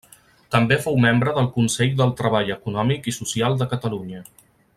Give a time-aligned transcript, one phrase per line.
[0.53, 4.25] També fou membre del Consell del Treball Econòmic i Social de Catalunya.